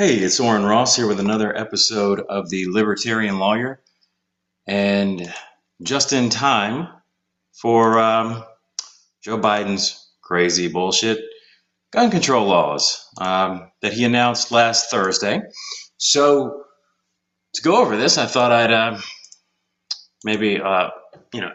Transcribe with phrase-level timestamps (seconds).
[0.00, 3.82] Hey, it's Orrin Ross here with another episode of The Libertarian Lawyer.
[4.66, 5.30] And
[5.82, 6.88] just in time
[7.52, 8.42] for um,
[9.22, 11.20] Joe Biden's crazy bullshit
[11.92, 15.42] gun control laws um, that he announced last Thursday.
[15.98, 16.64] So,
[17.56, 18.98] to go over this, I thought I'd uh,
[20.24, 20.88] maybe, uh,
[21.34, 21.52] you know,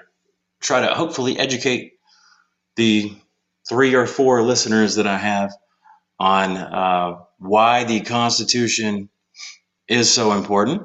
[0.61, 1.93] try to hopefully educate
[2.75, 3.11] the
[3.67, 5.51] three or four listeners that I have
[6.19, 9.09] on uh, why the Constitution
[9.87, 10.83] is so important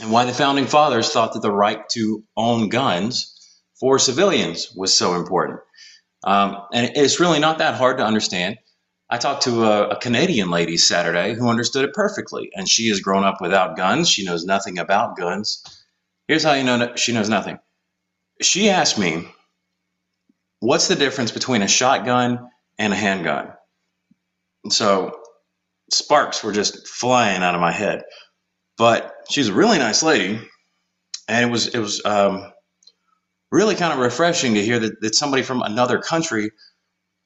[0.00, 4.96] and why the founding fathers thought that the right to own guns for civilians was
[4.96, 5.60] so important.
[6.24, 8.58] Um, and it's really not that hard to understand.
[9.10, 13.00] I talked to a, a, Canadian lady Saturday who understood it perfectly, and she has
[13.00, 14.08] grown up without guns.
[14.08, 15.62] She knows nothing about guns.
[16.28, 17.58] Here's how you know she knows nothing.
[18.40, 19.28] She asked me,
[20.60, 23.52] What's the difference between a shotgun and a handgun?
[24.70, 25.18] So
[25.90, 28.02] sparks were just flying out of my head.
[28.78, 30.40] But she's a really nice lady,
[31.28, 32.52] and it was it was um,
[33.50, 36.50] really kind of refreshing to hear that, that somebody from another country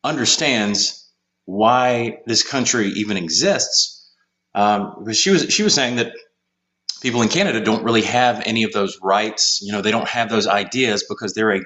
[0.04, 1.10] understands
[1.44, 4.12] why this country even exists.
[4.54, 6.12] Um, she was she was saying that
[7.00, 9.60] people in Canada don't really have any of those rights.
[9.62, 11.60] You know, they don't have those ideas because they're a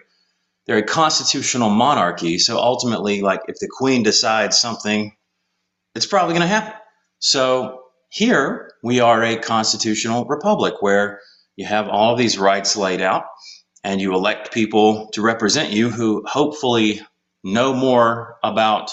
[0.67, 2.39] they're a constitutional monarchy.
[2.39, 5.17] So ultimately, like if the Queen decides something
[5.95, 6.75] it's probably going to happen.
[7.19, 11.21] So here we are a constitutional republic where
[11.57, 13.25] you have all of these rights laid out
[13.85, 17.01] and you elect people to represent you who hopefully
[17.45, 18.91] know more about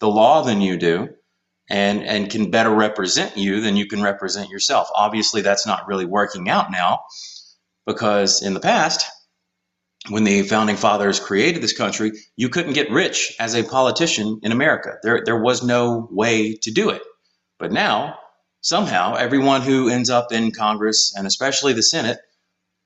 [0.00, 1.08] the law than you do
[1.68, 4.88] and and can better represent you than you can represent yourself.
[4.94, 7.00] Obviously that's not really working out now
[7.86, 9.06] because in the past
[10.08, 14.52] when the founding fathers created this country, you couldn't get rich as a politician in
[14.52, 14.98] America.
[15.02, 17.02] There, there was no way to do it.
[17.58, 18.18] But now,
[18.60, 22.18] somehow, everyone who ends up in Congress, and especially the Senate,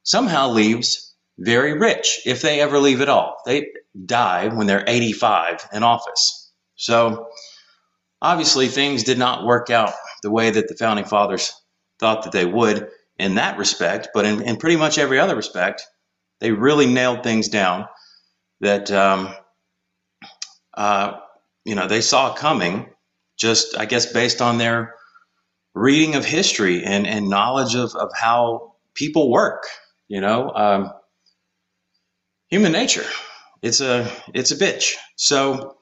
[0.03, 3.37] somehow leaves very rich, if they ever leave at all.
[3.47, 3.69] They
[4.06, 6.53] die when they're 85 in office.
[6.77, 7.28] So,
[8.23, 9.93] obviously, things did not work out
[10.23, 11.53] the way that the founding fathers
[11.99, 15.83] thought that they would in that respect, but in, in pretty much every other respect,
[16.41, 17.87] they really nailed things down
[18.61, 19.34] that um,
[20.75, 21.19] uh,
[21.65, 22.89] you know they saw coming.
[23.39, 24.95] Just I guess based on their
[25.75, 29.65] reading of history and and knowledge of of how people work.
[30.09, 30.93] You know, um,
[32.49, 33.06] human nature.
[33.62, 34.95] It's a it's a bitch.
[35.17, 35.77] So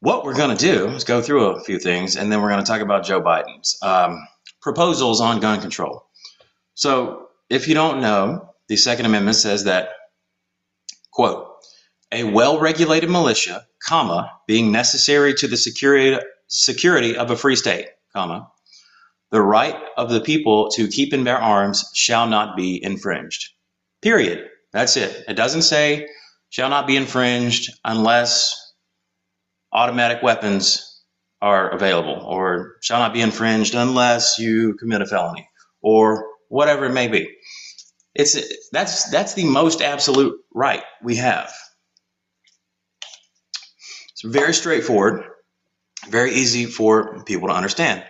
[0.00, 2.64] what we're going to do is go through a few things, and then we're going
[2.64, 4.26] to talk about Joe Biden's um,
[4.62, 6.04] proposals on gun control.
[6.74, 9.90] So if you don't know, the Second Amendment says that,
[11.12, 11.46] quote,
[12.12, 16.18] a well-regulated militia, comma, being necessary to the security,
[16.48, 18.48] security of a free state, comma,
[19.30, 23.50] the right of the people to keep and bear arms shall not be infringed.
[24.00, 24.48] Period.
[24.72, 25.24] That's it.
[25.28, 26.08] It doesn't say
[26.50, 28.54] shall not be infringed unless
[29.72, 31.02] automatic weapons
[31.40, 35.48] are available or shall not be infringed unless you commit a felony
[35.82, 37.28] or whatever it may be.
[38.18, 41.52] It's that's that's the most absolute right we have.
[44.12, 45.24] It's very straightforward,
[46.08, 48.04] very easy for people to understand.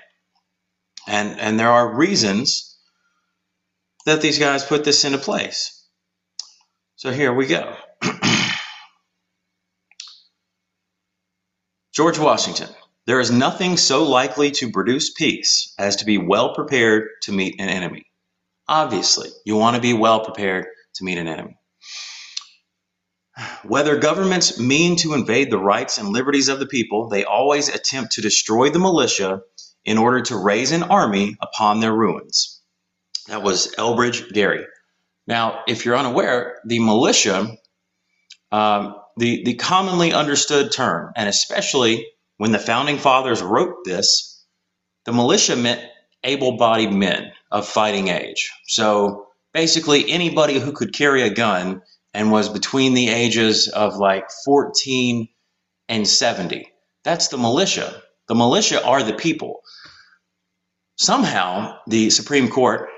[1.08, 2.78] And and there are reasons
[4.06, 5.86] that these guys put this into place.
[6.96, 7.76] So here we go.
[11.94, 12.70] George Washington.
[13.06, 17.60] There is nothing so likely to produce peace as to be well prepared to meet
[17.60, 18.04] an enemy.
[18.68, 21.56] Obviously, you want to be well prepared to meet an enemy.
[23.62, 28.12] Whether governments mean to invade the rights and liberties of the people, they always attempt
[28.12, 29.40] to destroy the militia
[29.84, 32.60] in order to raise an army upon their ruins.
[33.28, 34.66] That was Elbridge Gerry.
[35.26, 37.56] Now, if you're unaware, the militia,
[38.50, 42.06] um, the, the commonly understood term, and especially
[42.38, 44.44] when the founding fathers wrote this,
[45.04, 45.82] the militia meant
[46.24, 48.52] able bodied men of fighting age.
[48.66, 51.82] So basically, anybody who could carry a gun
[52.14, 55.28] and was between the ages of like 14
[55.88, 56.70] and 70.
[57.04, 58.02] That's the militia.
[58.28, 59.60] The militia are the people.
[60.96, 62.88] Somehow, the Supreme Court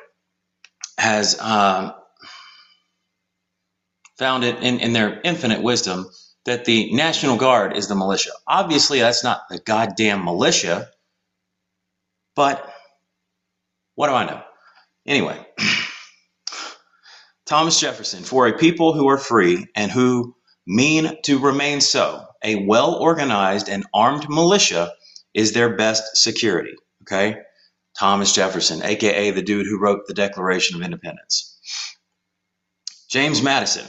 [0.99, 1.93] has um,
[4.19, 6.06] found it in, in their infinite wisdom
[6.47, 8.31] that the National Guard is the militia.
[8.47, 10.88] Obviously, that's not the goddamn militia,
[12.35, 12.73] but
[14.00, 14.43] what do I know?
[15.06, 15.38] Anyway,
[17.44, 20.35] Thomas Jefferson, for a people who are free and who
[20.67, 24.91] mean to remain so, a well organized and armed militia
[25.35, 26.73] is their best security.
[27.02, 27.43] Okay?
[27.99, 31.61] Thomas Jefferson, aka the dude who wrote the Declaration of Independence.
[33.11, 33.85] James Madison,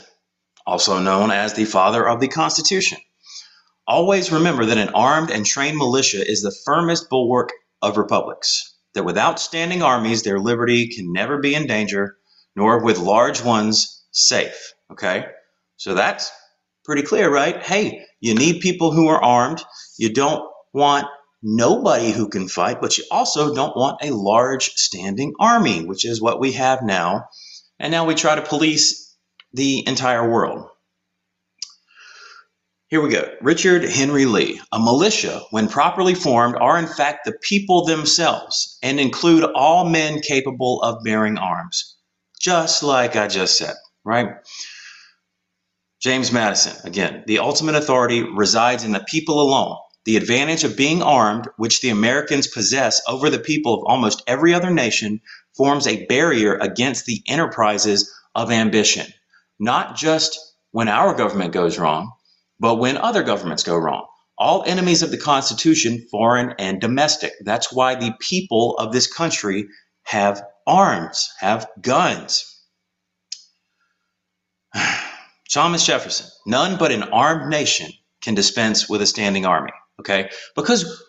[0.68, 2.98] also known as the father of the Constitution.
[3.88, 9.06] Always remember that an armed and trained militia is the firmest bulwark of republics, that
[9.06, 12.18] without standing armies, their liberty can never be in danger,
[12.56, 14.74] nor with large ones safe.
[14.92, 15.26] Okay?
[15.78, 16.32] So that's
[16.84, 17.62] pretty clear, right?
[17.62, 19.64] Hey, you need people who are armed.
[19.98, 20.44] You don't
[20.74, 21.08] want
[21.42, 26.22] nobody who can fight, but you also don't want a large standing army, which is
[26.22, 27.26] what we have now.
[27.80, 29.16] And now we try to police
[29.54, 30.68] the entire world.
[32.92, 33.34] Here we go.
[33.40, 34.60] Richard Henry Lee.
[34.74, 40.20] A militia, when properly formed, are in fact the people themselves and include all men
[40.20, 41.96] capable of bearing arms.
[42.42, 44.32] Just like I just said, right?
[46.02, 49.78] James Madison, again, the ultimate authority resides in the people alone.
[50.04, 54.54] The advantage of being armed, which the Americans possess over the people of almost every
[54.54, 55.22] other nation,
[55.56, 59.08] forms a barrier against the enterprises of ambition.
[59.62, 60.38] Not just
[60.72, 62.12] when our government goes wrong,
[62.62, 64.06] but when other governments go wrong,
[64.38, 67.34] all enemies of the Constitution, foreign and domestic.
[67.44, 69.68] That's why the people of this country
[70.04, 72.46] have arms, have guns.
[75.52, 77.92] Thomas Jefferson, none but an armed nation
[78.22, 79.74] can dispense with a standing army.
[80.00, 80.30] Okay?
[80.56, 81.04] Because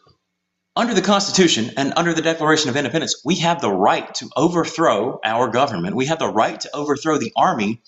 [0.74, 5.20] under the Constitution and under the Declaration of Independence, we have the right to overthrow
[5.22, 5.96] our government.
[5.96, 7.82] We have the right to overthrow the army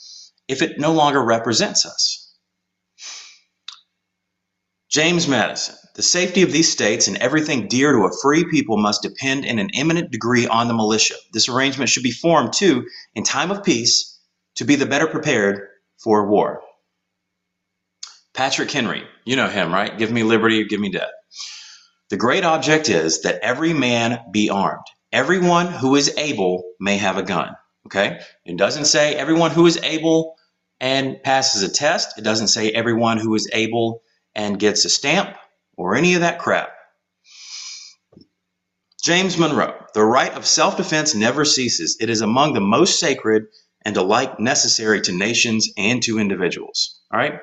[0.49, 2.24] if it no longer represents us.
[4.95, 9.03] James Madison, the safety of these states and everything dear to a free people must
[9.03, 11.17] depend in an eminent degree on the militia.
[11.33, 14.21] This arrangement should be formed, too, in time of peace
[14.55, 15.67] to be the better prepared
[15.99, 16.63] for war.
[18.35, 19.99] Patrick Henry, you know him, right?
[19.99, 21.11] Give me liberty give me death.
[22.11, 24.87] The great object is that every man be armed.
[25.11, 27.57] Everyone who is able may have a gun.
[27.87, 28.21] Okay?
[28.45, 30.37] It doesn't say everyone who is able
[30.79, 32.17] and passes a test.
[32.17, 34.04] It doesn't say everyone who is able
[34.35, 35.37] and gets a stamp
[35.77, 36.71] or any of that crap.
[39.03, 41.99] James Monroe, the right of self defense never ceases.
[42.01, 43.47] It is among the most sacred
[43.85, 47.01] and alike necessary to nations and to individuals.
[47.13, 47.41] All right?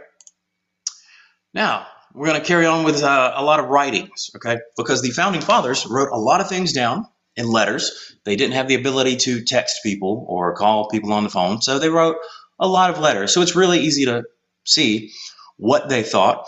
[1.53, 4.57] Now, we're going to carry on with uh, a lot of writings, okay?
[4.75, 7.05] Because the founding fathers wrote a lot of things down
[7.35, 8.15] in letters.
[8.25, 11.79] They didn't have the ability to text people or call people on the phone, so
[11.79, 12.17] they wrote
[12.59, 13.33] a lot of letters.
[13.33, 14.23] So it's really easy to
[14.65, 15.11] see
[15.57, 16.47] what they thought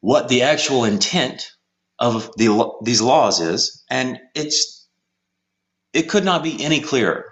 [0.00, 1.50] what the actual intent
[1.98, 4.88] of the, these laws is, and it's
[5.92, 7.24] it could not be any clearer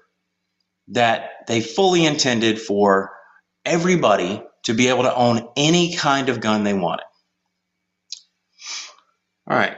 [0.88, 3.12] that they fully intended for
[3.64, 7.04] everybody to be able to own any kind of gun they wanted.
[9.48, 9.76] All right.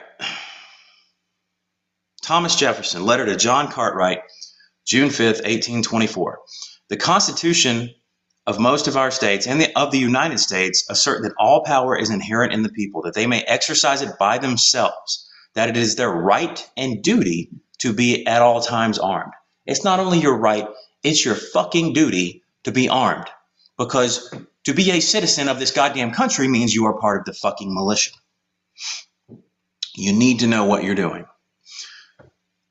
[2.23, 4.21] Thomas Jefferson, letter to John Cartwright,
[4.87, 6.39] June 5th, 1824.
[6.89, 7.91] The Constitution
[8.49, 11.95] of most of our states and the, of the United States assert that all power
[11.95, 15.97] is inherent in the people, that they may exercise it by themselves, that it is
[15.97, 19.35] their right and duty to be at all times armed.
[19.67, 20.67] It's not only your right,
[21.03, 23.27] it's your fucking duty to be armed.
[23.77, 24.33] Because
[24.65, 27.75] to be a citizen of this goddamn country means you are part of the fucking
[27.75, 28.13] militia.
[29.95, 31.27] You need to know what you're doing.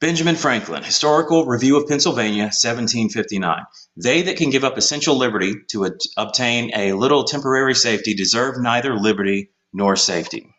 [0.01, 3.63] Benjamin Franklin, Historical Review of Pennsylvania, 1759.
[4.01, 8.95] They that can give up essential liberty to obtain a little temporary safety deserve neither
[8.95, 10.53] liberty nor safety.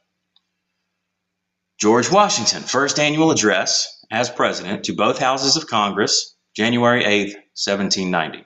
[1.80, 8.44] George Washington, first annual address as president to both houses of Congress, January 8, 1790.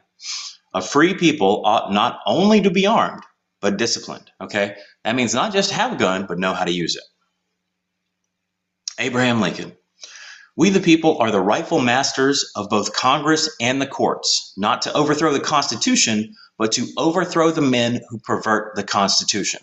[0.75, 3.23] A free people ought not only to be armed,
[3.63, 4.31] but disciplined.
[4.43, 4.77] Okay?
[5.05, 7.05] That means not just have a gun, but know how to use it.
[8.99, 9.75] Abraham Lincoln,
[10.57, 14.93] we, the people, are the rightful masters of both Congress and the courts, not to
[14.93, 19.63] overthrow the Constitution, but to overthrow the men who pervert the Constitution.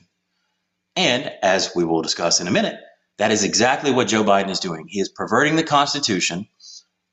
[0.96, 2.80] And, as we will discuss in a minute,
[3.20, 4.88] that is exactly what Joe Biden is doing.
[4.88, 6.48] He is perverting the Constitution.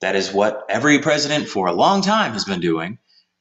[0.01, 2.99] That is what every president for a long time has been doing.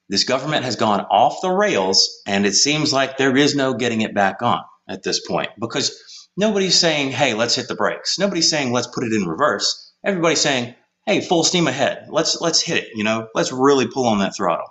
[0.09, 4.01] This government has gone off the rails, and it seems like there is no getting
[4.01, 8.19] it back on at this point because nobody's saying, hey, let's hit the brakes.
[8.19, 12.07] Nobody's saying, let's put it in reverse everybody's saying, "Hey, full steam ahead.
[12.09, 12.89] Let's let's hit it.
[12.95, 14.67] You know, let's really pull on that throttle."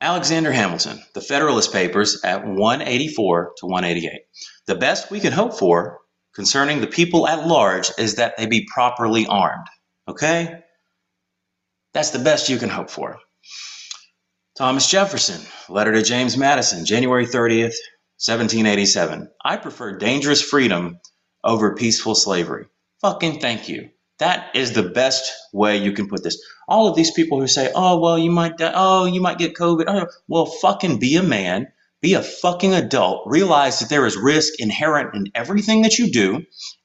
[0.00, 4.22] Alexander Hamilton, The Federalist Papers at 184 to 188.
[4.66, 6.00] The best we can hope for
[6.34, 9.68] concerning the people at large is that they be properly armed.
[10.08, 10.60] Okay?
[11.94, 13.18] That's the best you can hope for.
[14.56, 17.76] Thomas Jefferson, letter to James Madison, January 30th,
[18.18, 19.30] 1787.
[19.44, 20.98] I prefer dangerous freedom
[21.44, 22.66] over peaceful slavery.
[23.02, 23.90] Fucking thank you.
[24.18, 26.40] That is the best way you can put this.
[26.68, 28.72] All of these people who say, "Oh, well, you might die.
[28.74, 31.66] Oh, you might get COVID." Oh, well, fucking be a man.
[32.00, 33.24] Be a fucking adult.
[33.26, 36.44] Realize that there is risk inherent in everything that you do.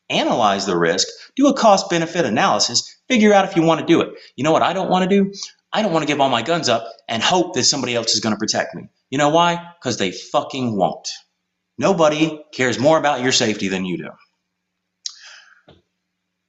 [0.10, 1.08] Analyze the risk.
[1.36, 2.84] Do a cost benefit analysis.
[3.08, 4.10] Figure out if you want to do it.
[4.36, 5.32] You know what I don't want to do?
[5.72, 8.22] I don't want to give all my guns up and hope that somebody else is
[8.22, 8.90] going to protect me.
[9.12, 9.60] You know why?
[9.80, 11.08] Because they fucking won't.
[11.78, 14.10] Nobody cares more about your safety than you do.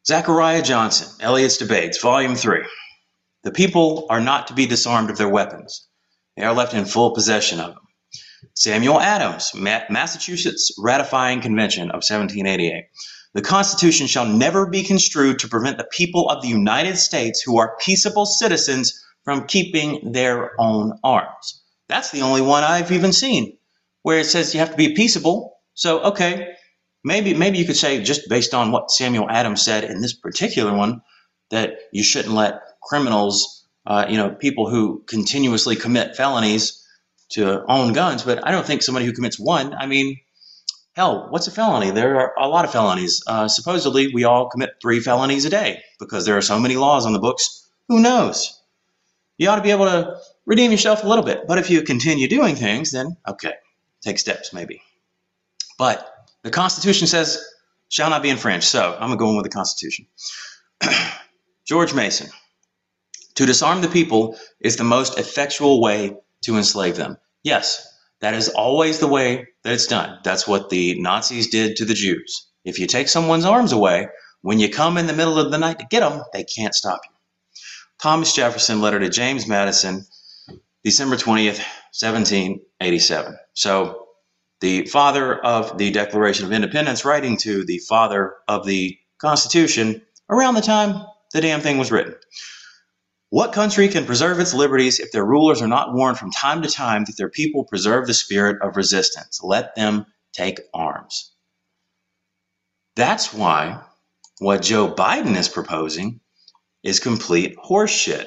[0.09, 2.61] Zachariah Johnson, Elliot's Debates, Volume 3.
[3.45, 5.87] The people are not to be disarmed of their weapons.
[6.35, 7.83] They are left in full possession of them.
[8.55, 12.85] Samuel Adams, Massachusetts Ratifying Convention of 1788.
[13.35, 17.59] The Constitution shall never be construed to prevent the people of the United States who
[17.59, 21.63] are peaceable citizens from keeping their own arms.
[21.91, 23.59] That's the only one I've even seen
[24.05, 25.59] where it says you have to be peaceable.
[25.75, 26.55] So, okay,
[27.05, 30.75] maybe maybe you could say just based on what Samuel Adams said in this particular
[30.75, 31.03] one
[31.51, 36.85] that you shouldn't let criminals, uh, you know, people who continuously commit felonies
[37.31, 38.23] to own guns.
[38.23, 39.75] But I don't think somebody who commits one.
[39.75, 40.19] I mean,
[40.95, 41.91] hell, what's a felony?
[41.91, 43.23] There are a lot of felonies.
[43.27, 47.07] Uh, supposedly, we all commit three felonies a day because there are so many laws
[47.07, 47.67] on the books.
[47.89, 48.61] Who knows?
[49.39, 51.47] You ought to be able to redeem yourself a little bit.
[51.47, 53.55] But if you continue doing things, then okay,
[54.03, 54.83] take steps maybe.
[55.79, 57.43] But the Constitution says
[57.89, 58.67] shall not be infringed.
[58.67, 60.07] So I'm going to go in with the Constitution.
[61.67, 62.31] George Mason.
[63.37, 67.19] To disarm the people is the most effectual way to enslave them.
[67.45, 67.87] Yes,
[68.21, 70.19] that is always the way that it's done.
[70.25, 72.47] That's what the Nazis did to the Jews.
[72.65, 74.09] If you take someone's arms away,
[74.43, 77.01] when you come in the middle of the night to get them, they can't stop
[77.05, 77.15] you.
[78.01, 80.07] Thomas Jefferson, letter to James Madison,
[80.85, 81.59] December 20th,
[81.93, 83.37] 1787.
[83.55, 84.08] So
[84.61, 90.55] the father of the Declaration of Independence writing to the father of the Constitution around
[90.55, 92.15] the time the damn thing was written.
[93.31, 96.71] What country can preserve its liberties if their rulers are not warned from time to
[96.71, 99.41] time that their people preserve the spirit of resistance?
[99.43, 101.33] Let them take arms.
[102.97, 103.83] That's why
[104.39, 106.21] what Joe Biden is proposing
[106.83, 108.27] is complete horseshit.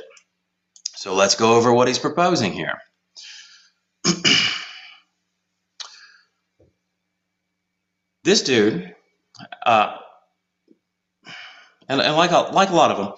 [0.96, 2.78] So let's go over what he's proposing here.
[8.24, 8.96] this dude,
[9.66, 9.98] uh,
[11.88, 13.14] and, and like a, like a lot of them,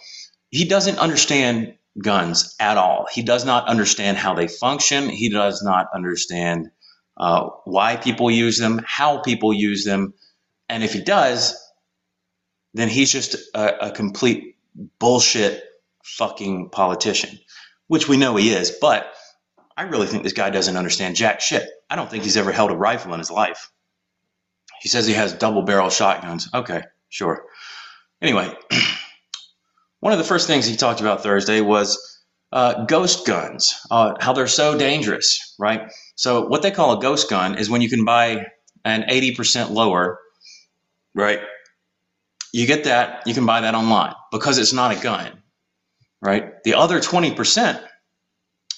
[0.50, 3.08] he doesn't understand guns at all.
[3.12, 5.10] He does not understand how they function.
[5.10, 6.72] He does not understand
[7.18, 10.14] uh, why people use them, how people use them,
[10.70, 11.56] and if he does,
[12.74, 14.56] then he's just a, a complete
[15.00, 15.64] bullshit
[16.04, 17.38] fucking politician,
[17.88, 18.72] which we know he is.
[18.82, 19.14] But
[19.78, 21.68] I really think this guy doesn't understand jack shit.
[21.90, 23.72] I don't think he's ever held a rifle in his life.
[24.84, 26.50] He says he has double barrel shotguns.
[26.54, 27.46] Okay, sure.
[28.22, 28.54] Anyway,
[30.02, 32.20] one of the first things he talked about Thursday was
[32.52, 35.90] uh, ghost guns, uh, how they're so dangerous, right?
[36.16, 38.46] So, what they call a ghost gun is when you can buy
[38.84, 40.20] an 80% lower,
[41.16, 41.40] right?
[42.52, 45.32] You get that, you can buy that online because it's not a gun,
[46.22, 46.62] right?
[46.66, 47.82] The other 20%,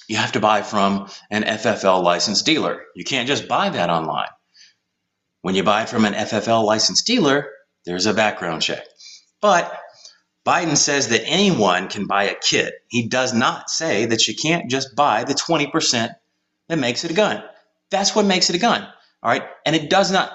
[0.07, 2.83] you have to buy from an FFL licensed dealer.
[2.95, 4.29] You can't just buy that online.
[5.45, 7.51] When you buy from an FFL licensed dealer,
[7.85, 8.83] there's a background check.
[9.41, 9.79] But
[10.43, 12.73] Biden says that anyone can buy a kit.
[12.87, 16.15] He does not say that you can't just buy the 20%
[16.67, 17.43] that makes it a gun.
[17.91, 18.87] That's what makes it a gun.
[19.21, 19.43] All right.
[19.67, 20.31] And it does not,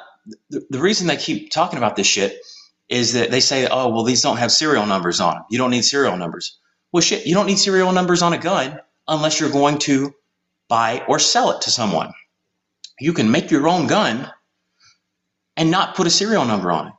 [0.49, 2.39] the, the reason they keep talking about this shit
[2.89, 5.45] is that they say, oh, well, these don't have serial numbers on them.
[5.51, 6.57] You don't need serial numbers.
[6.93, 10.15] Well, shit, you don't need serial numbers on a gun unless you're going to
[10.69, 12.13] buy or sell it to someone.
[13.01, 14.31] You can make your own gun
[15.57, 16.93] and not put a serial number on it.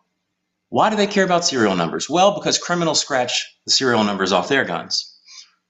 [0.70, 2.10] Why do they care about serial numbers?
[2.10, 5.20] Well, because criminals scratch the serial numbers off their guns.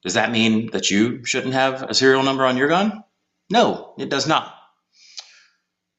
[0.04, 3.04] Does that mean that you shouldn't have a serial number on your gun?
[3.50, 4.54] No, it does not.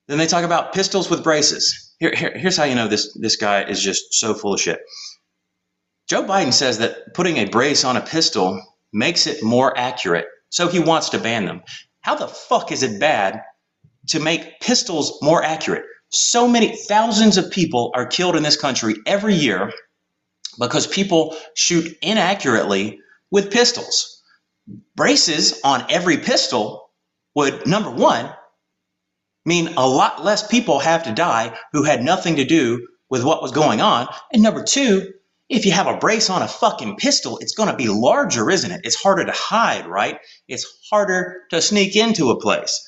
[0.09, 1.95] Then they talk about pistols with braces.
[1.99, 4.81] Here, here, here's how you know this, this guy is just so full of shit.
[6.09, 8.61] Joe Biden says that putting a brace on a pistol
[8.93, 11.63] makes it more accurate, so he wants to ban them.
[12.01, 13.43] How the fuck is it bad
[14.09, 15.85] to make pistols more accurate?
[16.13, 19.73] So many thousands of people are killed in this country every year
[20.59, 23.01] because people shoot inaccurately
[23.31, 24.23] with pistols.
[24.95, 26.91] Braces on every pistol
[27.35, 28.31] would, number one,
[29.45, 33.43] mean a lot less people have to die who had nothing to do with what
[33.43, 34.07] was going on.
[34.33, 35.13] And number two,
[35.49, 38.71] if you have a brace on a fucking pistol, it's going to be larger, isn't
[38.71, 38.83] it?
[38.85, 40.19] It's harder to hide, right?
[40.47, 42.81] It's harder to sneak into a place.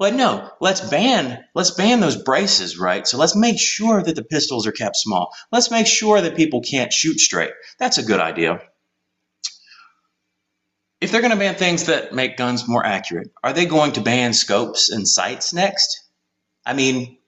[0.00, 3.06] But no, let's ban let's ban those braces, right?
[3.06, 5.30] So let's make sure that the pistols are kept small.
[5.52, 7.52] Let's make sure that people can't shoot straight.
[7.78, 8.62] That's a good idea.
[11.02, 14.00] If they're going to ban things that make guns more accurate, are they going to
[14.00, 16.02] ban scopes and sights next?
[16.64, 17.18] I mean,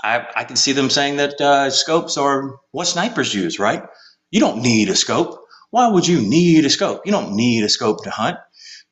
[0.00, 3.82] I, I can see them saying that uh, scopes are what snipers use, right?
[4.30, 5.40] You don't need a scope.
[5.70, 7.02] Why would you need a scope?
[7.06, 8.38] You don't need a scope to hunt.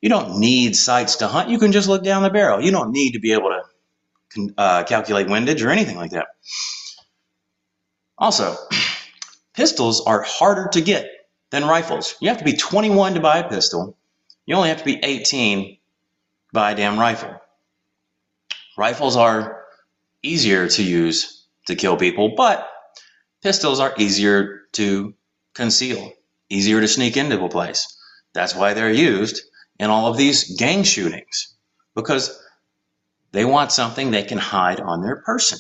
[0.02, 1.48] You don't need sights to hunt.
[1.48, 2.60] You can just look down the barrel.
[2.60, 3.50] You don't need to be able
[4.34, 6.26] to uh, calculate windage or anything like that.
[8.18, 8.56] Also,
[9.54, 11.08] pistols are harder to get
[11.50, 12.16] than rifles.
[12.20, 13.96] You have to be 21 to buy a pistol.
[14.44, 15.76] You only have to be 18 to
[16.52, 17.40] buy a damn rifle.
[18.76, 19.64] Rifles are
[20.22, 22.68] easier to use to kill people, but
[23.40, 25.14] pistols are easier to
[25.54, 26.12] conceal,
[26.50, 27.96] easier to sneak into a place.
[28.32, 29.42] That's why they're used
[29.82, 31.54] in all of these gang shootings
[31.96, 32.40] because
[33.32, 35.58] they want something they can hide on their person.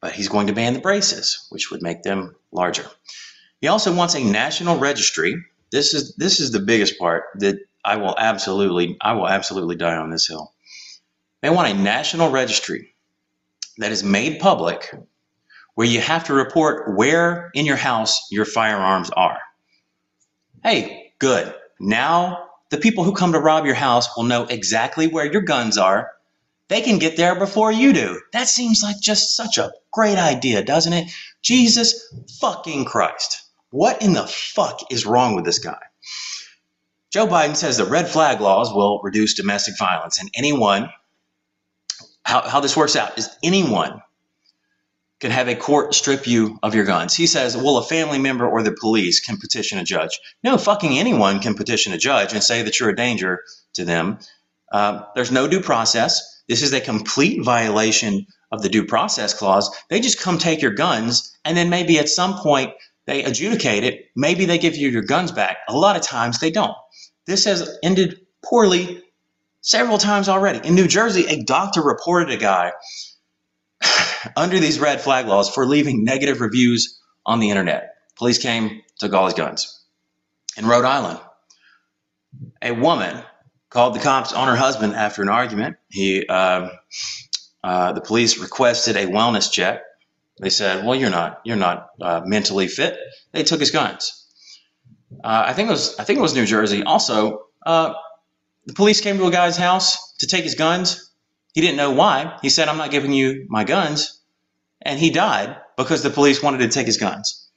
[0.00, 2.86] But he's going to ban the braces, which would make them larger.
[3.60, 5.34] He also wants a national registry.
[5.72, 9.96] This is this is the biggest part that I will absolutely I will absolutely die
[9.96, 10.52] on this hill.
[11.40, 12.94] They want a national registry
[13.78, 14.94] that is made public
[15.74, 19.40] where you have to report where in your house your firearms are.
[20.62, 21.52] Hey, good.
[21.82, 25.76] Now the people who come to rob your house will know exactly where your guns
[25.76, 26.12] are.
[26.68, 28.20] They can get there before you do.
[28.32, 31.10] That seems like just such a great idea, doesn't it?
[31.42, 33.42] Jesus fucking Christ.
[33.70, 35.80] What in the fuck is wrong with this guy?
[37.10, 40.88] Joe Biden says the red flag laws will reduce domestic violence, and anyone,
[42.24, 44.00] how, how this works out is anyone
[45.22, 47.14] can have a court strip you of your guns.
[47.14, 50.18] He says, well, a family member or the police can petition a judge.
[50.42, 54.18] No, fucking anyone can petition a judge and say that you're a danger to them.
[54.72, 56.42] Uh, there's no due process.
[56.48, 59.70] This is a complete violation of the due process clause.
[59.90, 62.72] They just come take your guns and then maybe at some point
[63.06, 64.06] they adjudicate it.
[64.16, 65.58] Maybe they give you your guns back.
[65.68, 66.76] A lot of times they don't.
[67.28, 69.04] This has ended poorly
[69.60, 70.66] several times already.
[70.66, 72.72] In New Jersey, a doctor reported a guy
[74.36, 77.94] under these red flag laws for leaving negative reviews on the internet.
[78.16, 79.80] Police came, took all his guns.
[80.56, 81.20] In Rhode Island,
[82.60, 83.22] a woman
[83.70, 85.76] called the cops on her husband after an argument.
[85.88, 86.68] He, uh,
[87.64, 89.82] uh, the police requested a wellness check.
[90.40, 92.98] They said, "Well, you're not, you're not uh, mentally fit."
[93.32, 94.26] They took his guns.
[95.22, 96.82] Uh, I think it was, I think it was New Jersey.
[96.82, 97.94] Also, uh,
[98.66, 101.11] the police came to a guy's house to take his guns.
[101.52, 102.38] He didn't know why.
[102.42, 104.20] He said, I'm not giving you my guns.
[104.80, 107.48] And he died because the police wanted to take his guns.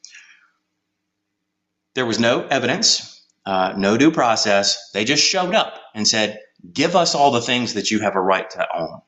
[1.96, 4.92] There was no evidence, uh, no due process.
[4.94, 6.40] They just showed up and said,
[6.74, 9.02] Give us all the things that you have a right to own.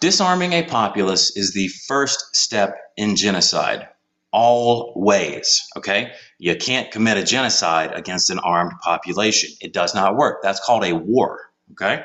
[0.00, 3.88] Disarming a populace is the first step in genocide
[4.32, 5.66] always.
[5.76, 6.12] Okay?
[6.38, 9.50] You can't commit a genocide against an armed population.
[9.60, 10.40] It does not work.
[10.42, 11.50] That's called a war.
[11.72, 12.04] Okay?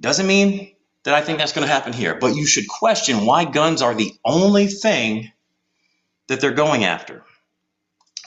[0.00, 0.74] Doesn't mean
[1.04, 3.94] that I think that's going to happen here, but you should question why guns are
[3.94, 5.32] the only thing
[6.26, 7.24] that they're going after.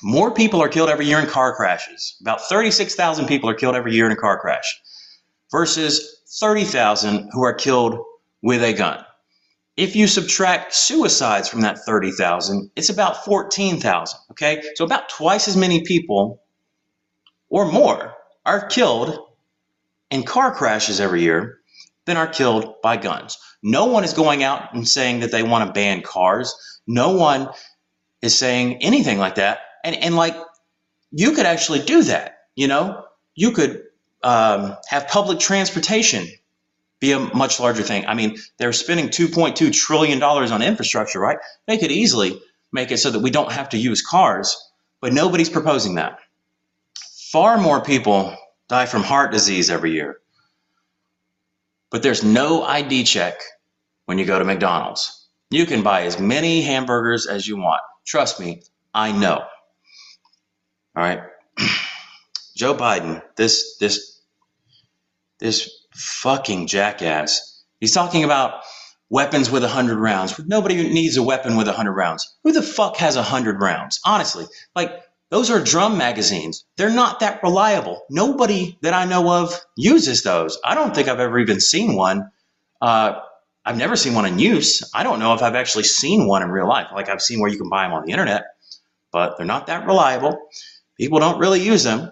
[0.01, 2.17] More people are killed every year in car crashes.
[2.21, 4.81] About 36,000 people are killed every year in a car crash
[5.51, 7.99] versus 30,000 who are killed
[8.41, 9.05] with a gun.
[9.81, 14.19] If you subtract suicides from that 30,000, it's about 14,000.
[14.29, 14.61] Okay.
[14.75, 16.43] So about twice as many people
[17.49, 18.13] or more
[18.45, 19.17] are killed
[20.11, 21.57] in car crashes every year
[22.05, 23.39] than are killed by guns.
[23.63, 26.53] No one is going out and saying that they want to ban cars.
[26.85, 27.49] No one
[28.21, 29.61] is saying anything like that.
[29.83, 30.37] And, and like,
[31.09, 32.37] you could actually do that.
[32.55, 33.81] You know, you could
[34.21, 36.27] um, have public transportation
[37.01, 38.05] be a much larger thing.
[38.05, 41.39] I mean, they're spending $2.2 trillion on infrastructure, right?
[41.67, 42.39] They could easily
[42.71, 44.55] make it so that we don't have to use cars,
[45.01, 46.19] but nobody's proposing that.
[47.31, 48.37] Far more people
[48.69, 50.19] die from heart disease every year.
[51.89, 53.41] But there's no ID check
[54.05, 55.27] when you go to McDonald's.
[55.49, 57.81] You can buy as many hamburgers as you want.
[58.05, 58.61] Trust me,
[58.93, 59.39] I know.
[60.95, 61.21] All right.
[62.55, 64.21] Joe Biden, this this
[65.39, 67.63] this fucking jackass.
[67.79, 68.61] He's talking about
[69.09, 70.39] weapons with 100 rounds.
[70.47, 72.35] Nobody needs a weapon with 100 rounds.
[72.43, 73.99] Who the fuck has 100 rounds?
[74.05, 76.65] Honestly, like those are drum magazines.
[76.77, 78.03] They're not that reliable.
[78.09, 80.59] Nobody that I know of uses those.
[80.63, 82.31] I don't think I've ever even seen one.
[82.81, 83.19] Uh,
[83.63, 84.89] I've never seen one in use.
[84.93, 86.87] I don't know if I've actually seen one in real life.
[86.93, 88.43] Like I've seen where you can buy them on the internet,
[89.11, 90.37] but they're not that reliable.
[90.97, 92.11] People don't really use them.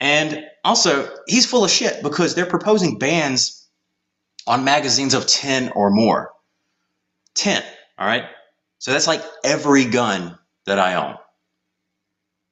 [0.00, 3.66] And Also, he's full of shit because they're proposing bans
[4.46, 6.30] on magazines of 10 or more.
[7.36, 7.62] 10,
[7.98, 8.24] all right?
[8.76, 11.16] So that's like every gun that I own.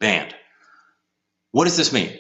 [0.01, 0.35] Banned.
[1.51, 2.19] What does this mean?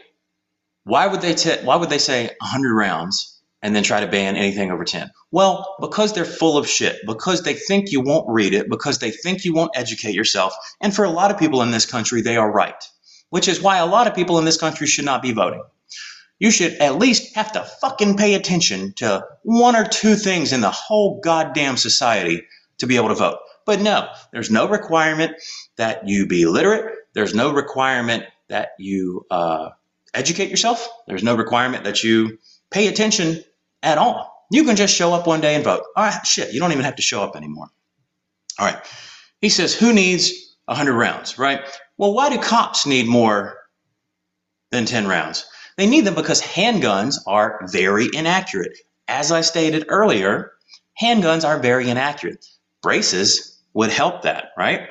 [0.84, 4.36] Why would they t- why would they say 100 rounds and then try to ban
[4.36, 5.10] anything over 10?
[5.30, 9.12] Well, because they're full of shit, because they think you won't read it, because they
[9.12, 10.54] think you won't educate yourself.
[10.82, 12.84] And for a lot of people in this country, they are right,
[13.30, 15.62] which is why a lot of people in this country should not be voting.
[16.38, 20.60] You should at least have to fucking pay attention to one or two things in
[20.60, 22.42] the whole goddamn society
[22.78, 23.38] to be able to vote.
[23.64, 25.32] But no, there's no requirement
[25.76, 26.94] that you be literate.
[27.14, 29.70] There's no requirement that you uh,
[30.14, 30.86] educate yourself.
[31.08, 32.38] There's no requirement that you
[32.70, 33.42] pay attention
[33.82, 34.46] at all.
[34.50, 35.82] You can just show up one day and vote.
[35.96, 37.68] All right, shit, you don't even have to show up anymore.
[38.58, 38.78] All right.
[39.40, 41.60] He says, who needs 100 rounds, right?
[41.98, 43.58] Well, why do cops need more
[44.70, 45.46] than 10 rounds?
[45.76, 48.78] They need them because handguns are very inaccurate.
[49.08, 50.52] As I stated earlier,
[51.00, 52.44] handguns are very inaccurate.
[52.82, 54.88] Braces would help that, right?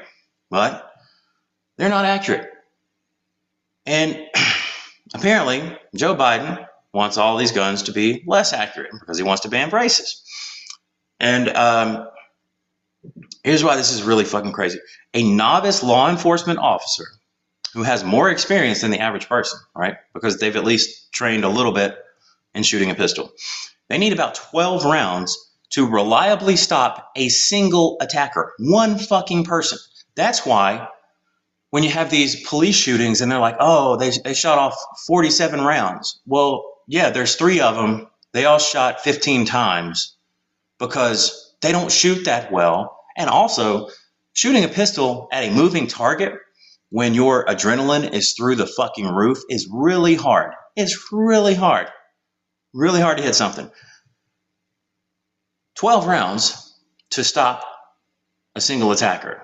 [0.49, 0.91] But
[1.77, 2.49] they're not accurate.
[3.85, 4.27] And
[5.13, 9.49] apparently, Joe Biden wants all these guns to be less accurate because he wants to
[9.49, 10.23] ban braces.
[11.19, 12.07] And um,
[13.43, 14.79] here's why this is really fucking crazy.
[15.13, 17.05] A novice law enforcement officer
[17.75, 19.97] who has more experience than the average person, right?
[20.13, 21.95] Because they've at least trained a little bit
[22.53, 23.33] in shooting a pistol.
[23.89, 25.37] They need about 12 rounds
[25.71, 29.77] to reliably stop a single attacker, one fucking person.
[30.15, 30.87] That's why
[31.71, 35.59] when you have these police shootings and they're like, oh, they, they shot off 47
[35.59, 36.21] rounds.
[36.25, 38.07] Well, yeah, there's three of them.
[38.31, 40.15] They all shot 15 times
[40.79, 42.97] because they don't shoot that well.
[43.17, 43.89] And also,
[44.31, 46.33] shooting a pistol at a moving target
[46.95, 50.53] when your adrenaline is through the fucking roof is really hard.
[50.77, 51.89] It's really hard.
[52.73, 53.69] Really hard to hit something.
[55.75, 56.73] 12 rounds
[57.09, 57.65] to stop
[58.55, 59.43] a single attacker.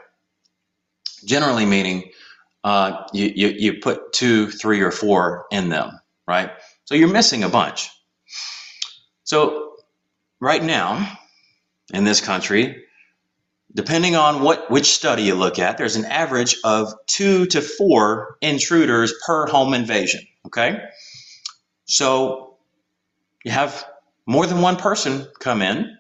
[1.26, 2.12] Generally meaning
[2.64, 6.52] uh, you, you, you put two, three, or four in them, right?
[6.86, 7.90] So you're missing a bunch.
[9.26, 9.74] So
[10.40, 11.18] right now
[11.94, 12.86] in this country,
[13.74, 18.38] depending on what which study you look at, there's an average of two to four
[18.42, 20.22] intruders per home invasion.
[20.46, 20.80] Okay,
[21.86, 22.58] so
[23.44, 23.86] you have
[24.26, 25.98] more than one person come in.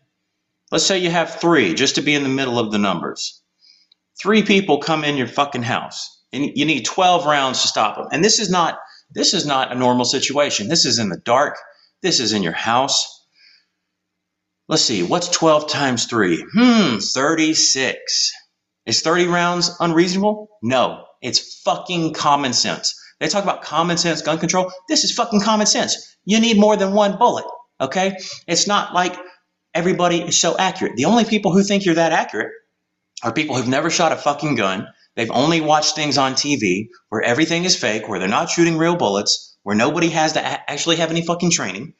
[0.71, 3.41] Let's say you have three, just to be in the middle of the numbers.
[4.21, 8.07] Three people come in your fucking house, and you need 12 rounds to stop them.
[8.11, 8.79] And this is not
[9.13, 10.69] this is not a normal situation.
[10.69, 11.57] This is in the dark.
[12.01, 13.20] This is in your house.
[14.71, 16.45] Let's see, what's 12 times 3?
[16.53, 18.31] Hmm, 36.
[18.85, 20.47] Is 30 rounds unreasonable?
[20.63, 22.97] No, it's fucking common sense.
[23.19, 24.71] They talk about common sense gun control.
[24.87, 26.15] This is fucking common sense.
[26.23, 27.43] You need more than one bullet,
[27.81, 28.15] okay?
[28.47, 29.13] It's not like
[29.73, 30.95] everybody is so accurate.
[30.95, 32.53] The only people who think you're that accurate
[33.23, 34.87] are people who've never shot a fucking gun.
[35.17, 38.95] They've only watched things on TV where everything is fake, where they're not shooting real
[38.95, 41.93] bullets, where nobody has to actually have any fucking training.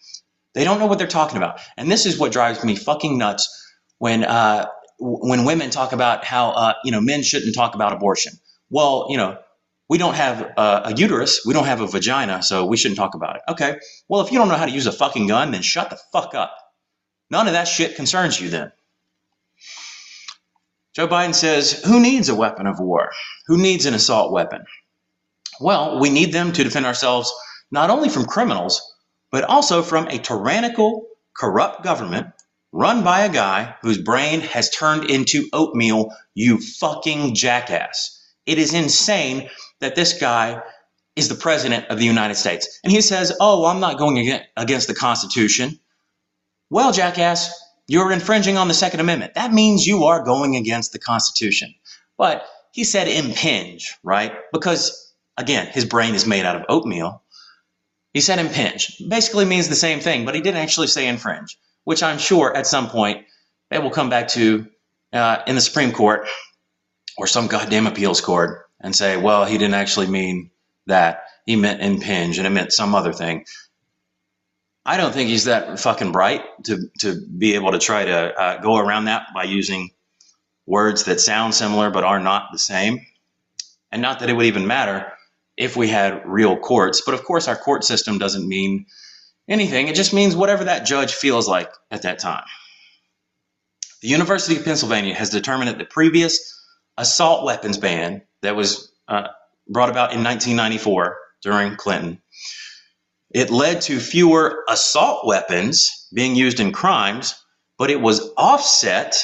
[0.54, 1.60] They don't know what they're talking about.
[1.78, 3.50] And this is what drives me fucking nuts
[3.98, 4.68] when uh,
[5.00, 8.34] when women talk about how uh, you know men shouldn't talk about abortion.
[8.70, 9.38] Well, you know,
[9.90, 13.14] we don't have a, a, uterus, we don't have a vagina, so we shouldn't talk
[13.14, 13.42] about it.
[13.50, 13.78] Okay.
[14.08, 16.34] Well, if you don't know how to use a fucking gun, then shut the fuck
[16.34, 16.56] up.
[17.30, 18.72] None of that shit concerns you then.
[20.96, 23.12] Joe Biden says, Who needs a weapon of war?
[23.48, 24.64] Who needs an assault weapon?
[25.60, 27.34] Well, we need them to defend ourselves
[27.72, 28.82] not only from criminals,
[29.32, 32.28] but also from a tyrannical, corrupt government
[32.72, 38.18] run by a guy whose brain has turned into oatmeal, you fucking jackass.
[38.46, 40.62] It is insane that this guy
[41.16, 42.80] is the president of the United States.
[42.84, 45.80] And he says, Oh, I'm not going against the Constitution.
[46.70, 47.52] Well, jackass,
[47.88, 49.34] you're infringing on the Second Amendment.
[49.34, 51.76] That means you are going against the Constitution.
[52.18, 54.34] But he said impinge, right?
[54.54, 57.21] Because, again, his brain is made out of oatmeal.
[58.14, 59.02] He said impinge.
[59.08, 62.68] Basically means the same thing, but he didn't actually say infringe, which I'm sure at
[62.68, 63.26] some point
[63.70, 64.68] they will come back to
[65.14, 66.28] uh, in the Supreme Court
[67.18, 70.52] or some goddamn appeals court and say, well, he didn't actually mean
[70.88, 71.24] that.
[71.46, 73.46] He meant impinge and it meant some other thing.
[74.86, 78.62] I don't think he's that fucking bright to, to be able to try to uh,
[78.62, 79.90] go around that by using
[80.66, 83.00] words that sound similar but are not the same.
[83.92, 85.12] And not that it would even matter
[85.58, 87.04] if we had real courts.
[87.06, 88.88] But of course, our court system doesn't mean
[89.50, 89.88] anything.
[89.90, 92.46] It just means whatever that judge feels like at that time.
[94.02, 96.64] The University of Pennsylvania has determined that the previous
[96.98, 99.28] assault weapons ban that was uh,
[99.70, 102.18] brought about in 1994 during Clinton
[103.32, 107.36] It led to fewer assault weapons being used in crimes,
[107.78, 109.24] but it was offset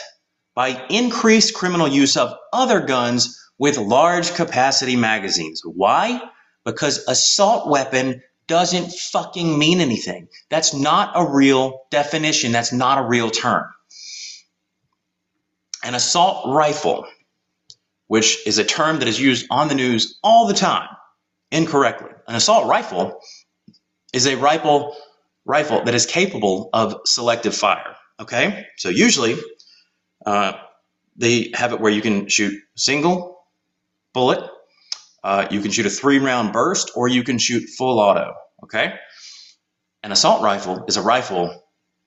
[0.56, 5.62] by increased criminal use of other guns with large capacity magazines.
[5.64, 6.22] Why?
[6.64, 10.28] Because assault weapon doesn't fucking mean anything.
[10.50, 12.52] That's not a real definition.
[12.52, 13.66] That's not a real term.
[15.84, 17.06] An assault rifle,
[18.08, 20.88] which is a term that is used on the news all the time
[21.52, 22.10] incorrectly.
[22.28, 23.20] An assault rifle
[24.14, 24.96] is a rifle
[25.46, 27.96] rifle that is capable of selective fire.
[28.20, 29.38] Okay, so usually
[30.26, 30.54] uh,
[31.16, 33.37] they have it where you can shoot single
[34.18, 34.50] bullet,
[35.24, 38.34] uh, you can shoot a three round burst, or you can shoot full auto.
[38.64, 38.96] Okay,
[40.02, 41.64] an assault rifle is a rifle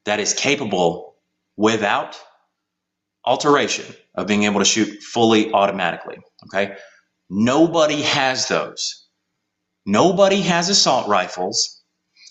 [0.07, 1.15] that is capable
[1.57, 2.19] without
[3.25, 6.19] alteration of being able to shoot fully automatically.
[6.47, 6.77] Okay,
[7.31, 9.07] nobody has those.
[9.87, 11.81] Nobody has assault rifles.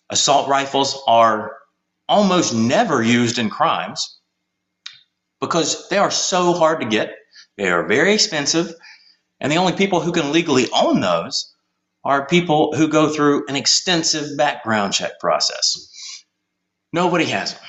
[0.09, 1.55] Assault rifles are
[2.09, 4.19] almost never used in crimes
[5.39, 7.15] because they are so hard to get.
[7.57, 8.73] They are very expensive.
[9.39, 11.53] And the only people who can legally own those
[12.03, 16.25] are people who go through an extensive background check process.
[16.93, 17.63] Nobody has them.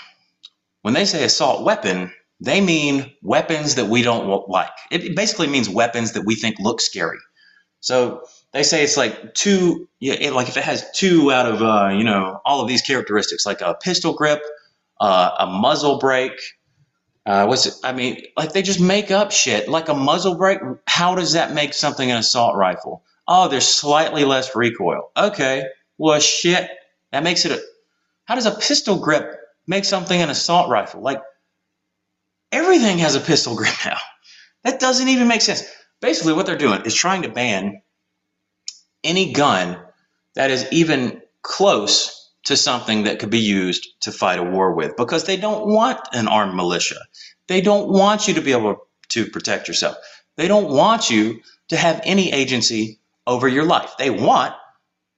[0.82, 4.70] When they say assault weapon, they mean weapons that we don't like.
[4.90, 7.18] It basically means weapons that we think look scary.
[7.80, 11.62] So they say it's like two, yeah, it, like if it has two out of
[11.62, 14.40] uh, you know all of these characteristics, like a pistol grip,
[15.00, 16.40] uh, a muzzle brake.
[17.26, 17.74] Uh, what's it?
[17.84, 19.68] I mean, like they just make up shit.
[19.68, 20.60] Like a muzzle brake.
[20.86, 23.04] How does that make something an assault rifle?
[23.28, 25.10] Oh, there's slightly less recoil.
[25.16, 25.64] Okay,
[25.98, 26.68] well, shit,
[27.12, 27.62] that makes it a.
[28.24, 31.02] How does a pistol grip make something an assault rifle?
[31.02, 31.22] Like
[32.52, 33.98] everything has a pistol grip now.
[34.64, 35.64] That doesn't even make sense.
[36.00, 37.82] Basically, what they're doing is trying to ban
[39.04, 39.78] any gun
[40.34, 44.96] that is even close to something that could be used to fight a war with
[44.96, 46.98] because they don't want an armed militia.
[47.46, 49.96] They don't want you to be able to protect yourself.
[50.36, 53.92] They don't want you to have any agency over your life.
[53.98, 54.54] They want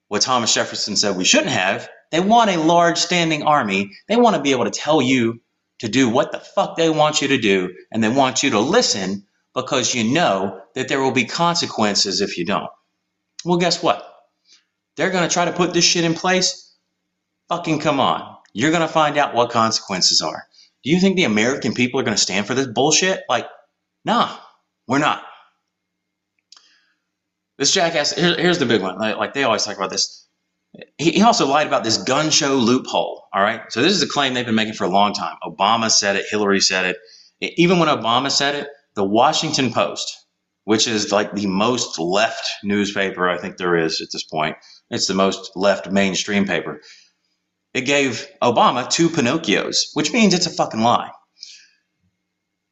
[0.07, 1.89] what Thomas Jefferson said we shouldn't have.
[2.11, 3.91] They want a large standing army.
[4.07, 5.41] They want to be able to tell you
[5.79, 8.59] to do what the fuck they want you to do, and they want you to
[8.59, 12.69] listen because you know that there will be consequences if you don't.
[13.43, 14.07] Well, guess what?
[14.95, 16.72] They're going to try to put this shit in place.
[17.53, 18.35] Fucking come on.
[18.53, 20.47] You're going to find out what consequences are.
[20.83, 23.21] Do you think the American people are going to stand for this bullshit?
[23.29, 23.45] Like,
[24.03, 24.35] nah,
[24.87, 25.23] we're not.
[27.59, 28.97] This jackass, here, here's the big one.
[28.97, 30.27] Like, they always talk about this.
[30.97, 33.27] He, he also lied about this gun show loophole.
[33.31, 33.61] All right.
[33.71, 35.35] So, this is a claim they've been making for a long time.
[35.43, 36.97] Obama said it, Hillary said it.
[37.57, 40.25] Even when Obama said it, the Washington Post,
[40.63, 44.57] which is like the most left newspaper I think there is at this point.
[44.89, 46.81] It's the most left mainstream paper.
[47.73, 51.11] It gave Obama two Pinocchios, which means it's a fucking lie.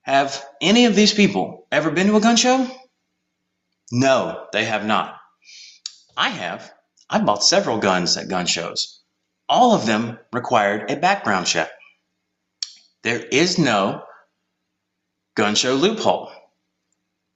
[0.04, 2.70] Have any of these people ever been to a gun show?
[3.92, 5.18] No, they have not.
[6.16, 6.72] I have.
[7.10, 9.02] I bought several guns at gun shows.
[9.50, 11.72] All of them required a background check.
[13.04, 14.04] There is no
[15.36, 16.32] gun show loophole.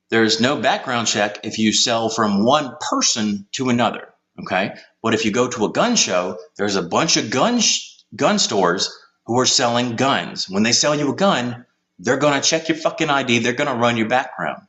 [0.09, 4.13] There's no background check if you sell from one person to another.
[4.41, 4.75] Okay.
[5.01, 8.39] But if you go to a gun show, there's a bunch of gun, sh- gun
[8.39, 8.89] stores
[9.25, 10.49] who are selling guns.
[10.49, 11.65] When they sell you a gun,
[11.99, 13.39] they're going to check your fucking ID.
[13.39, 14.61] They're going to run your background.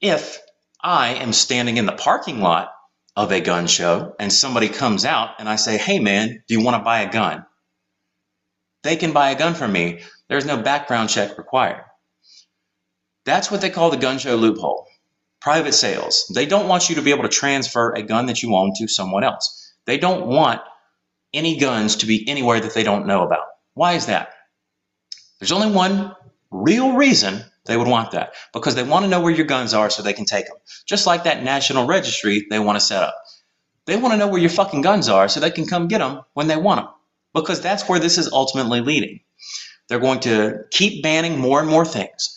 [0.00, 0.38] If
[0.82, 2.72] I am standing in the parking lot
[3.16, 6.62] of a gun show and somebody comes out and I say, Hey man, do you
[6.62, 7.44] want to buy a gun?
[8.82, 10.02] They can buy a gun from me.
[10.28, 11.82] There's no background check required.
[13.24, 14.85] That's what they call the gun show loophole.
[15.46, 16.28] Private sales.
[16.34, 18.88] They don't want you to be able to transfer a gun that you own to
[18.88, 19.72] someone else.
[19.84, 20.60] They don't want
[21.32, 23.44] any guns to be anywhere that they don't know about.
[23.74, 24.30] Why is that?
[25.38, 26.16] There's only one
[26.50, 29.88] real reason they would want that because they want to know where your guns are
[29.88, 30.56] so they can take them.
[30.84, 33.14] Just like that national registry they want to set up.
[33.84, 36.22] They want to know where your fucking guns are so they can come get them
[36.34, 36.88] when they want them
[37.34, 39.20] because that's where this is ultimately leading.
[39.88, 42.34] They're going to keep banning more and more things.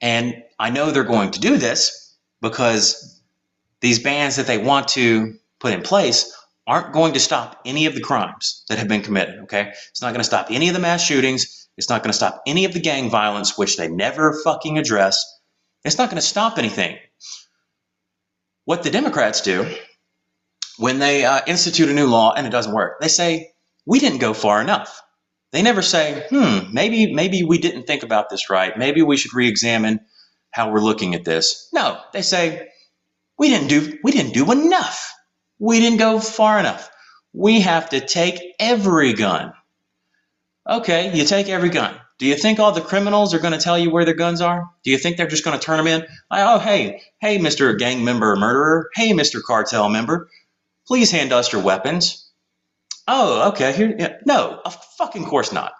[0.00, 2.01] And I know they're going to do this
[2.42, 3.22] because
[3.80, 7.94] these bans that they want to put in place aren't going to stop any of
[7.94, 9.40] the crimes that have been committed.
[9.44, 9.72] Okay.
[9.90, 11.68] It's not going to stop any of the mass shootings.
[11.78, 15.24] It's not going to stop any of the gang violence, which they never fucking address.
[15.84, 16.98] It's not going to stop anything.
[18.64, 19.66] What the Democrats do
[20.78, 23.52] when they uh, institute a new law and it doesn't work, they say,
[23.86, 25.00] we didn't go far enough.
[25.50, 28.76] They never say, hmm, maybe, maybe we didn't think about this right.
[28.78, 30.00] Maybe we should re-examine
[30.52, 31.68] how we're looking at this.
[31.72, 32.68] No, they say,
[33.38, 35.12] we didn't do, we didn't do enough.
[35.58, 36.88] We didn't go far enough.
[37.32, 39.54] we have to take every gun.
[40.68, 41.96] Okay, you take every gun.
[42.18, 44.70] Do you think all the criminals are going to tell you where their guns are?
[44.84, 46.06] Do you think they're just going to turn them in?
[46.30, 47.76] Oh, hey, hey, Mr.
[47.76, 48.90] Gang member murderer.
[48.94, 49.42] Hey, Mr.
[49.42, 50.28] Cartel member.
[50.86, 52.30] Please hand us your weapons.
[53.08, 53.72] Oh, okay.
[53.72, 54.16] Here, yeah.
[54.24, 55.72] no, of fucking course not.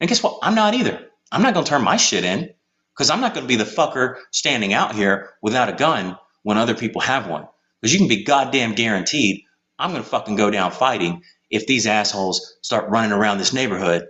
[0.00, 0.38] And guess what?
[0.42, 1.00] I'm not either.
[1.32, 2.50] I'm not going to turn my shit in
[2.98, 6.58] because I'm not going to be the fucker standing out here without a gun when
[6.58, 7.46] other people have one.
[7.80, 9.44] Because you can be goddamn guaranteed
[9.78, 14.08] I'm going to fucking go down fighting if these assholes start running around this neighborhood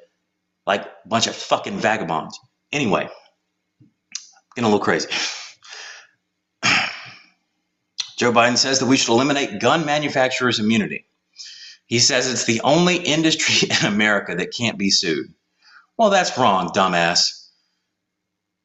[0.66, 2.40] like a bunch of fucking vagabonds.
[2.72, 3.08] Anyway,
[4.54, 5.08] getting a little crazy.
[8.18, 11.04] Joe Biden says that we should eliminate gun manufacturers' immunity.
[11.86, 15.34] He says it's the only industry in America that can't be sued.
[15.98, 17.37] Well, that's wrong, dumbass.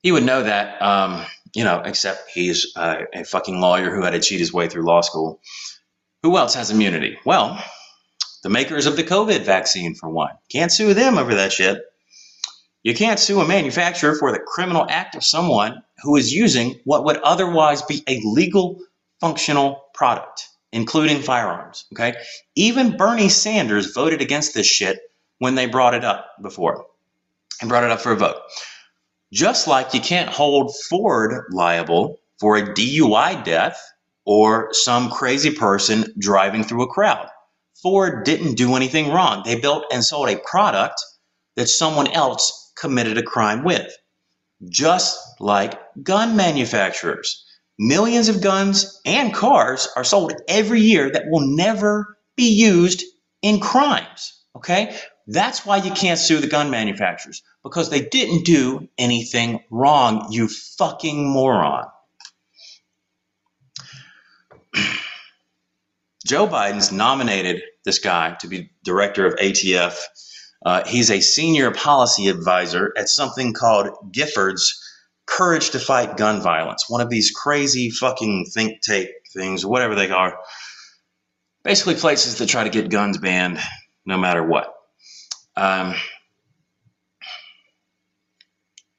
[0.04, 4.12] He would know that, um, you know, except he's uh, a fucking lawyer who had
[4.12, 5.40] to cheat his way through law school.
[6.22, 7.18] Who else has immunity?
[7.26, 7.64] Well,
[8.44, 10.32] the makers of the COVID vaccine, for one.
[10.52, 11.82] Can't sue them over that shit.
[12.84, 17.06] You can't sue a manufacturer for the criminal act of someone who is using what
[17.06, 18.80] would otherwise be a legal
[19.22, 21.86] functional product, including firearms.
[21.94, 22.16] Okay.
[22.56, 25.00] Even Bernie Sanders voted against this shit
[25.40, 26.88] when they brought it up before
[27.62, 28.36] and brought it up for a vote.
[29.34, 33.82] Just like you can't hold Ford liable for a DUI death
[34.26, 37.28] or some crazy person driving through a crowd.
[37.82, 39.42] Ford didn't do anything wrong.
[39.44, 41.02] They built and sold a product
[41.56, 43.92] that someone else committed a crime with.
[44.70, 47.44] Just like gun manufacturers.
[47.80, 53.04] Millions of guns and cars are sold every year that will never be used
[53.42, 54.44] in crimes.
[54.56, 54.96] Okay?
[55.28, 60.50] That's why you can't sue the gun manufacturers because they didn't do anything wrong, you
[60.50, 61.86] fucking moron.
[66.26, 69.98] Joe Biden's nominated this guy to be director of ATF.
[70.66, 74.62] Uh, he's a senior policy advisor at something called Giffords
[75.26, 80.10] Courage to Fight Gun Violence, one of these crazy fucking think tank things, whatever they
[80.10, 80.38] are.
[81.64, 83.60] Basically, places that try to get guns banned
[84.06, 84.74] no matter what.
[85.56, 85.96] Um,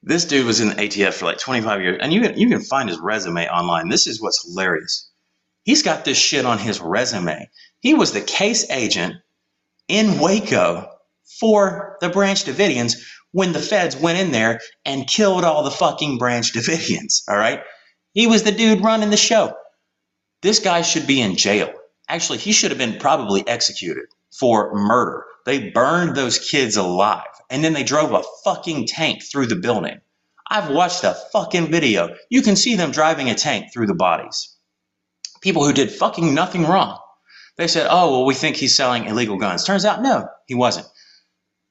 [0.02, 2.60] this dude was in the ATF for like 25 years, and you can, you can
[2.60, 3.88] find his resume online.
[3.88, 5.10] This is what's hilarious.
[5.64, 7.48] He's got this shit on his resume.
[7.80, 9.16] He was the case agent
[9.88, 10.88] in Waco
[11.40, 12.96] for the Branch Davidians
[13.32, 17.22] when the feds went in there and killed all the fucking Branch Davidians.
[17.28, 17.62] All right.
[18.12, 19.54] He was the dude running the show.
[20.42, 21.72] This guy should be in jail.
[22.08, 25.24] Actually, he should have been probably executed for murder.
[25.44, 30.00] They burned those kids alive and then they drove a fucking tank through the building.
[30.48, 32.14] I've watched a fucking video.
[32.30, 34.54] You can see them driving a tank through the bodies
[35.44, 36.98] people who did fucking nothing wrong.
[37.56, 40.88] They said, "Oh, well, we think he's selling illegal guns." Turns out, no, he wasn't.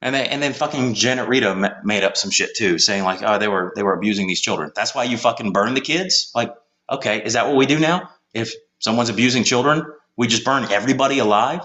[0.02, 3.38] And they, and then fucking Janet Reno made up some shit too, saying like, "Oh,
[3.40, 6.32] they were they were abusing these children." That's why you fucking burn the kids.
[6.36, 6.54] Like,
[6.90, 8.10] okay, is that what we do now?
[8.34, 9.84] If someone's abusing children,
[10.16, 11.62] we just burn everybody alive?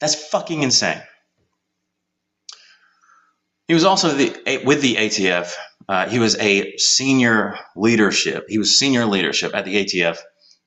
[0.00, 1.00] That's fucking insane.
[3.68, 5.54] He was also the, with the ATF.
[5.88, 8.46] Uh, he was a senior leadership.
[8.48, 10.18] He was senior leadership at the ATF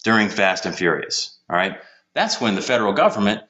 [0.03, 1.37] during Fast and Furious.
[1.49, 1.77] All right.
[2.13, 3.41] That's when the federal government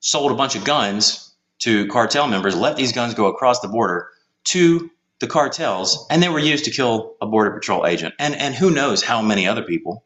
[0.00, 4.10] sold a bunch of guns to cartel members, let these guns go across the border
[4.44, 4.90] to
[5.20, 8.14] the cartels, and they were used to kill a border patrol agent.
[8.18, 10.04] And and who knows how many other people.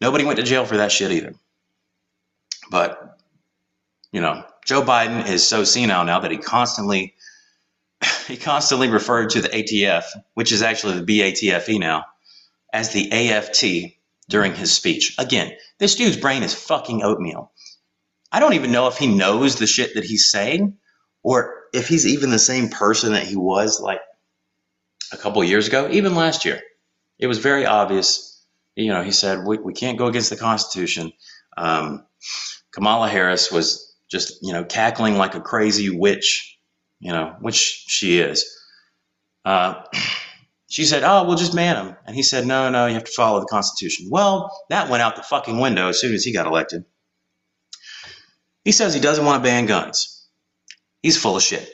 [0.00, 1.34] Nobody went to jail for that shit either.
[2.70, 3.18] But
[4.12, 7.14] you know, Joe Biden is so senile now that he constantly
[8.26, 10.04] he constantly referred to the ATF,
[10.34, 12.04] which is actually the BATFE now,
[12.72, 13.96] as the AFT,
[14.28, 15.14] during his speech.
[15.18, 17.52] Again, this dude's brain is fucking oatmeal.
[18.32, 20.76] I don't even know if he knows the shit that he's saying
[21.22, 24.00] or if he's even the same person that he was like
[25.12, 26.60] a couple years ago, even last year.
[27.18, 28.44] It was very obvious.
[28.74, 31.12] You know, he said, we, we can't go against the Constitution.
[31.56, 32.04] Um,
[32.72, 36.55] Kamala Harris was just, you know, cackling like a crazy witch,
[37.00, 38.44] you know, which she is.
[39.44, 39.82] Uh,
[40.68, 43.12] she said, "Oh, we'll just man him," and he said, "No, no, you have to
[43.12, 46.46] follow the Constitution." Well, that went out the fucking window as soon as he got
[46.46, 46.84] elected.
[48.64, 50.26] He says he doesn't want to ban guns.
[51.02, 51.70] He's full of shit.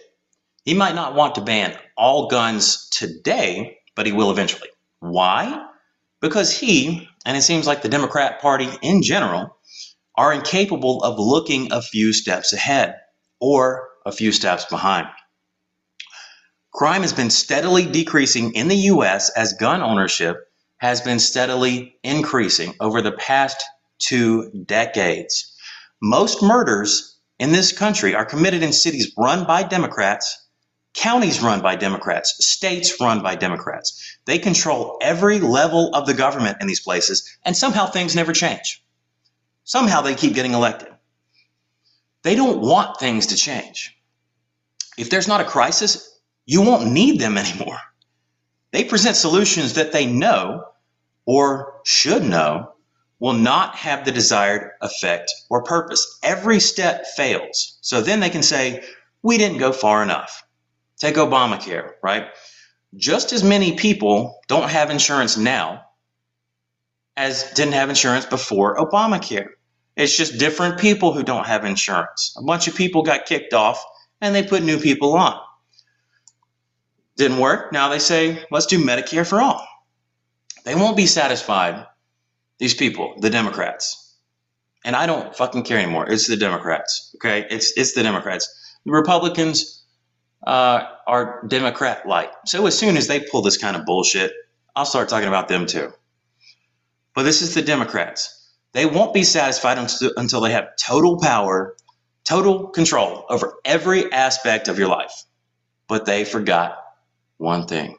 [0.64, 4.68] He might not want to ban all guns today, but he will eventually.
[5.00, 5.66] Why?
[6.20, 9.56] Because he, and it seems like the Democrat Party in general,
[10.16, 12.96] are incapable of looking a few steps ahead
[13.40, 15.08] or a few steps behind.
[16.72, 20.48] Crime has been steadily decreasing in the US as gun ownership
[20.78, 23.62] has been steadily increasing over the past
[23.98, 25.54] two decades.
[26.00, 30.46] Most murders in this country are committed in cities run by Democrats,
[30.94, 34.18] counties run by Democrats, states run by Democrats.
[34.24, 38.82] They control every level of the government in these places, and somehow things never change.
[39.64, 40.91] Somehow they keep getting elected.
[42.22, 43.96] They don't want things to change.
[44.96, 47.78] If there's not a crisis, you won't need them anymore.
[48.72, 50.64] They present solutions that they know
[51.26, 52.72] or should know
[53.20, 56.18] will not have the desired effect or purpose.
[56.24, 57.78] Every step fails.
[57.80, 58.82] So then they can say,
[59.22, 60.42] we didn't go far enough.
[60.98, 62.26] Take Obamacare, right?
[62.96, 65.82] Just as many people don't have insurance now
[67.16, 69.50] as didn't have insurance before Obamacare.
[69.96, 72.34] It's just different people who don't have insurance.
[72.38, 73.84] A bunch of people got kicked off
[74.20, 75.38] and they put new people on.
[77.16, 77.72] Didn't work.
[77.72, 79.66] Now they say, let's do Medicare for all.
[80.64, 81.86] They won't be satisfied,
[82.58, 84.16] these people, the Democrats.
[84.84, 86.10] And I don't fucking care anymore.
[86.10, 87.14] It's the Democrats.
[87.16, 87.46] Okay?
[87.50, 88.48] It's it's the Democrats.
[88.84, 89.84] The Republicans
[90.46, 92.30] uh, are Democrat light.
[92.46, 94.32] So as soon as they pull this kind of bullshit,
[94.74, 95.92] I'll start talking about them too.
[97.14, 98.41] But this is the Democrats.
[98.72, 101.76] They won't be satisfied until, they have total power,
[102.24, 105.24] total control over every aspect of your life.
[105.88, 106.78] But they forgot
[107.36, 107.98] one thing.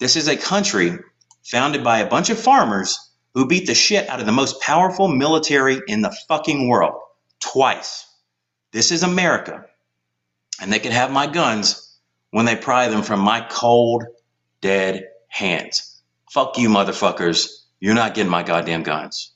[0.00, 0.98] This is a country
[1.44, 2.98] founded by a bunch of farmers
[3.34, 7.00] who beat the shit out of the most powerful military in the fucking world
[7.40, 8.06] twice.
[8.72, 9.66] This is America.
[10.60, 11.96] And they can have my guns
[12.30, 14.04] when they pry them from my cold,
[14.60, 16.00] dead hands.
[16.32, 17.48] Fuck you, motherfuckers.
[17.78, 19.30] You're not getting my goddamn guns.